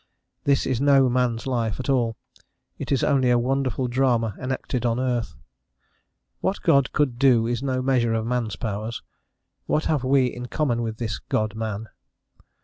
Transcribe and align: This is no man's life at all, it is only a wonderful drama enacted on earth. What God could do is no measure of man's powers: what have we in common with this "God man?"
This 0.45 0.65
is 0.65 0.81
no 0.81 1.09
man's 1.09 1.45
life 1.45 1.79
at 1.79 1.87
all, 1.87 2.17
it 2.79 2.91
is 2.91 3.03
only 3.03 3.29
a 3.29 3.37
wonderful 3.37 3.87
drama 3.87 4.35
enacted 4.39 4.83
on 4.83 4.99
earth. 4.99 5.35
What 6.39 6.63
God 6.63 6.91
could 6.91 7.19
do 7.19 7.45
is 7.45 7.61
no 7.61 7.83
measure 7.83 8.15
of 8.15 8.25
man's 8.25 8.55
powers: 8.55 9.03
what 9.67 9.85
have 9.85 10.03
we 10.03 10.25
in 10.25 10.47
common 10.47 10.81
with 10.81 10.97
this 10.97 11.19
"God 11.19 11.53
man?" 11.53 11.87